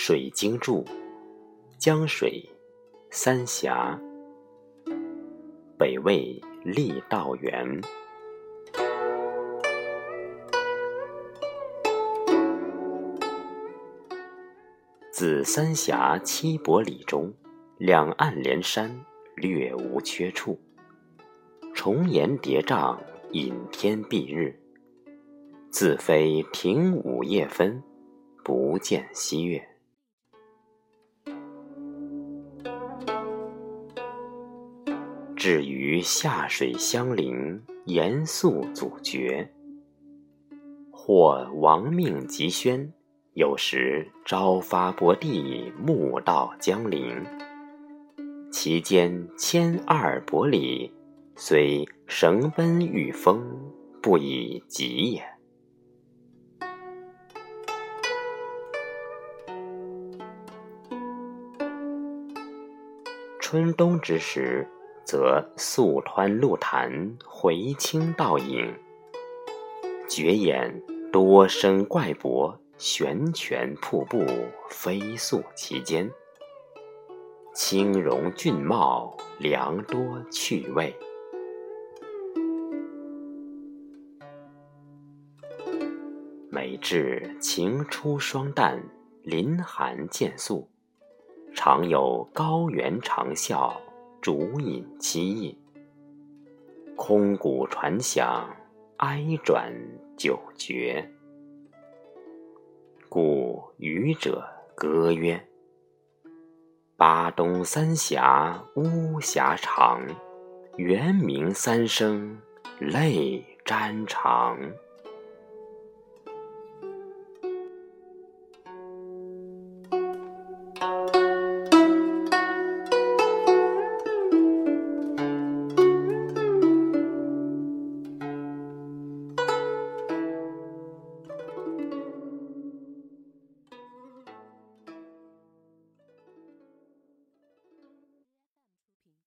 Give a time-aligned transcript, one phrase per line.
[0.00, 0.84] 水经注：
[1.76, 2.48] 江水，
[3.10, 4.00] 三峡，
[5.76, 7.80] 北魏郦道元。
[15.10, 17.34] 自三峡七百里中，
[17.76, 19.04] 两岸连山，
[19.34, 20.56] 略无缺处。
[21.74, 22.96] 重岩叠嶂，
[23.32, 24.56] 隐天蔽日。
[25.70, 27.82] 自非亭午夜分，
[28.44, 29.60] 不见西月。
[35.38, 39.48] 至于下水相邻，严肃阻绝，
[40.90, 42.92] 或亡命急宣。
[43.34, 47.24] 有时朝发薄地，暮到江陵。
[48.50, 50.92] 其间千二百里，
[51.36, 53.40] 虽绳奔御风，
[54.02, 55.22] 不以疾也。
[63.38, 64.68] 春冬之时，
[65.08, 68.74] 则溯湍路潭，回清倒影，
[70.06, 72.54] 绝眼多生怪柏。
[72.76, 74.22] 悬泉瀑布
[74.68, 76.08] 飞速其间，
[77.52, 80.94] 清容俊茂，良多趣味。
[86.50, 88.80] 每至晴初霜淡，
[89.22, 90.68] 林寒渐肃，
[91.52, 93.72] 常有高原长啸，
[94.28, 95.56] 竹饮凄夜，
[96.94, 98.54] 空谷传响，
[98.98, 99.72] 哀转
[100.18, 101.10] 久绝。
[103.08, 105.42] 故渔者歌曰
[106.94, 110.06] ：“巴东三峡巫峡长，
[110.76, 112.38] 猿鸣三声
[112.78, 114.58] 泪沾裳。”